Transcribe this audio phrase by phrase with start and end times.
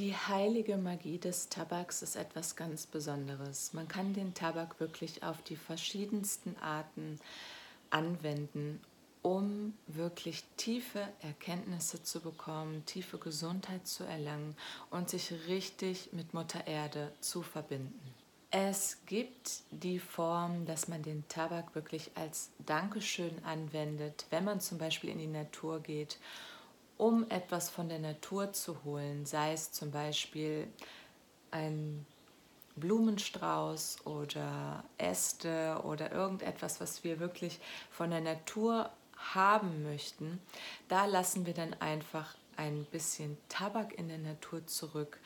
[0.00, 3.74] Die heilige Magie des Tabaks ist etwas ganz Besonderes.
[3.74, 7.20] Man kann den Tabak wirklich auf die verschiedensten Arten
[7.90, 8.80] anwenden,
[9.20, 14.56] um wirklich tiefe Erkenntnisse zu bekommen, tiefe Gesundheit zu erlangen
[14.88, 18.14] und sich richtig mit Mutter Erde zu verbinden.
[18.50, 24.78] Es gibt die Form, dass man den Tabak wirklich als Dankeschön anwendet, wenn man zum
[24.78, 26.16] Beispiel in die Natur geht
[27.00, 30.68] um etwas von der Natur zu holen, sei es zum Beispiel
[31.50, 32.04] ein
[32.76, 37.58] Blumenstrauß oder Äste oder irgendetwas, was wir wirklich
[37.90, 40.40] von der Natur haben möchten,
[40.88, 45.18] da lassen wir dann einfach ein bisschen Tabak in der Natur zurück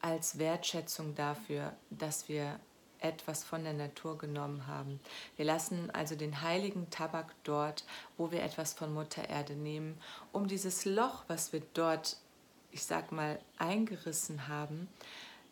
[0.00, 2.58] als Wertschätzung dafür, dass wir
[3.00, 5.00] etwas von der Natur genommen haben.
[5.36, 7.84] Wir lassen also den heiligen Tabak dort,
[8.16, 9.98] wo wir etwas von Mutter Erde nehmen,
[10.32, 12.16] um dieses Loch, was wir dort,
[12.70, 14.88] ich sag mal, eingerissen haben,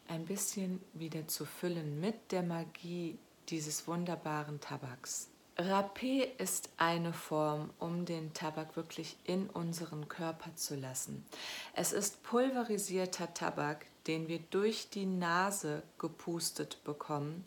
[0.08, 5.28] ein bisschen wieder zu füllen mit der Magie dieses wunderbaren Tabaks.
[5.60, 11.26] Rapé ist eine Form, um den Tabak wirklich in unseren Körper zu lassen.
[11.74, 17.44] Es ist pulverisierter Tabak, den wir durch die Nase gepustet bekommen,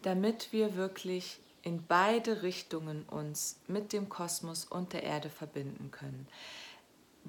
[0.00, 6.26] damit wir wirklich in beide Richtungen uns mit dem Kosmos und der Erde verbinden können.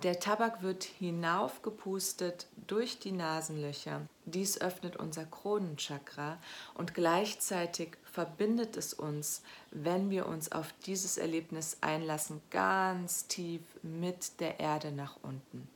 [0.03, 4.01] Der Tabak wird hinaufgepustet durch die Nasenlöcher.
[4.25, 6.39] Dies öffnet unser Kronenchakra
[6.73, 14.41] und gleichzeitig verbindet es uns, wenn wir uns auf dieses Erlebnis einlassen, ganz tief mit
[14.41, 15.69] der Erde nach unten.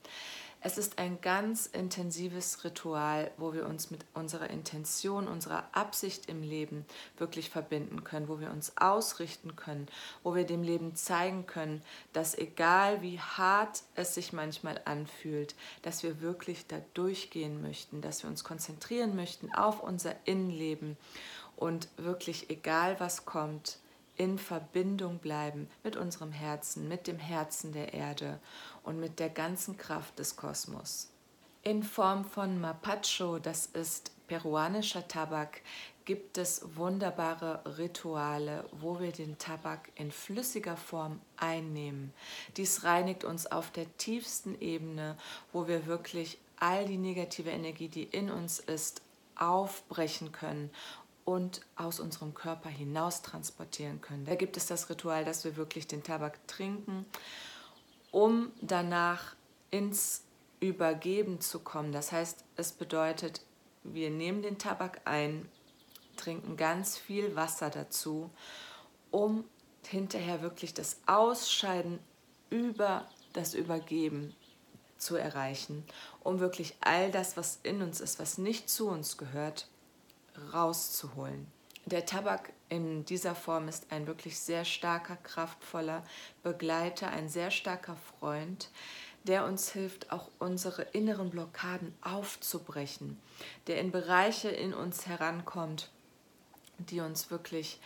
[0.68, 6.44] Es ist ein ganz intensives Ritual, wo wir uns mit unserer Intention, unserer Absicht im
[6.44, 6.86] Leben
[7.18, 9.88] wirklich verbinden können, wo wir uns ausrichten können,
[10.23, 16.04] wo wir dem Leben zeigen können, dass egal wie hart es sich manchmal anfühlt, dass
[16.04, 20.98] wir wirklich da durchgehen möchten, dass wir uns konzentrieren möchten auf unser Innenleben.
[21.56, 23.80] Und wirklich egal was kommt,
[24.17, 28.39] in Verbindung bleiben mit unserem Herzen, mit dem Herzen der Erde
[28.83, 31.10] und mit der ganzen Kraft des Kosmos.
[31.64, 35.61] In Form von Mapacho, das ist peruanischer Tabak,
[36.06, 42.14] gibt es wunderbare Rituale, wo wir den Tabak in flüssiger Form einnehmen.
[42.56, 45.17] Dies reinigt uns auf der tiefsten Ebene,
[45.52, 49.02] wo wir wirklich all die negative Energie, die in uns ist,
[49.36, 50.72] aufbrechen können
[51.27, 54.23] und aus unserem Körper hinaus transportieren können.
[54.23, 57.05] Da gibt es das Ritual, dass wir wirklich den Tabak trinken,
[58.11, 59.36] um danach
[59.70, 60.23] ins
[60.61, 61.92] Übergeben zu kommen.
[61.92, 63.42] Das heißt, es bedeutet,
[63.83, 65.49] wir nehmen den Tabak ein,
[66.15, 68.30] trinken ganz viel Wasser dazu,
[69.11, 69.44] um
[69.86, 71.99] hinterher wirklich das Ausscheiden
[72.49, 74.33] über das Übergeben
[74.98, 75.83] zu erreichen,
[76.23, 79.67] um wirklich all das, was in uns ist, was nicht zu uns gehört,
[80.53, 81.48] rauszuholen.
[81.86, 86.03] Der Tabak in dieser Form ist ein wirklich sehr starker, kraftvoller
[86.43, 88.70] Begleiter, ein sehr starker Freund,
[89.23, 93.17] der uns hilft, auch unsere inneren Blockaden aufzubrechen,
[93.67, 95.89] der in Bereiche in uns herankommt,
[96.77, 97.80] die uns wirklich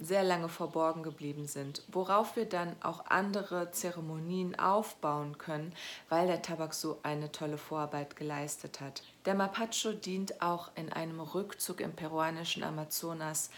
[0.00, 5.74] sehr lange verborgen geblieben sind, worauf wir dann auch andere Zeremonien aufbauen können,
[6.08, 9.02] weil der Tabak so eine tolle Vorarbeit geleistet hat.
[9.26, 13.50] Der Mapacho dient auch in einem Rückzug im peruanischen Amazonas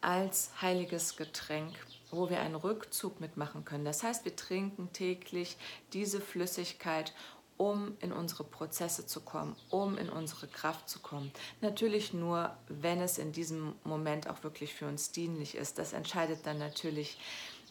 [0.00, 1.74] als heiliges Getränk,
[2.10, 3.84] wo wir einen Rückzug mitmachen können.
[3.84, 5.56] Das heißt, wir trinken täglich
[5.92, 7.12] diese Flüssigkeit
[7.56, 11.32] um in unsere Prozesse zu kommen, um in unsere Kraft zu kommen.
[11.60, 15.78] Natürlich nur, wenn es in diesem Moment auch wirklich für uns dienlich ist.
[15.78, 17.18] Das entscheidet dann natürlich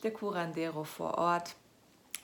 [0.03, 1.55] der Curandero vor Ort,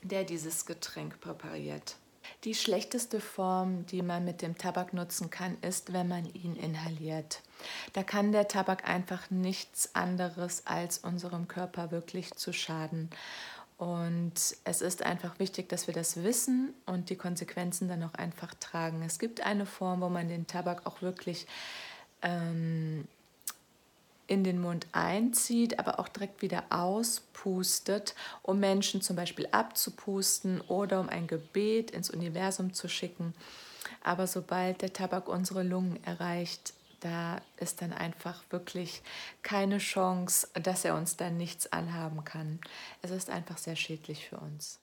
[0.02, 1.98] der dieses Getränk präpariert.
[2.44, 7.42] Die schlechteste Form, die man mit dem Tabak nutzen kann, ist, wenn man ihn inhaliert.
[7.94, 13.10] Da kann der Tabak einfach nichts anderes als unserem Körper wirklich zu schaden.
[13.80, 14.34] Und
[14.66, 19.02] es ist einfach wichtig, dass wir das wissen und die Konsequenzen dann auch einfach tragen.
[19.04, 21.48] Es gibt eine Form, wo man den Tabak auch wirklich
[22.22, 23.08] ähm,
[24.28, 31.00] in den Mund einzieht, aber auch direkt wieder auspustet, um Menschen zum Beispiel abzupusten oder
[31.00, 33.34] um ein Gebet ins Universum zu schicken.
[34.04, 39.02] Aber sobald der Tabak unsere Lungen erreicht, da ist dann einfach wirklich
[39.42, 42.60] keine Chance, dass er uns dann nichts anhaben kann.
[43.02, 44.80] Es ist einfach sehr schädlich für uns.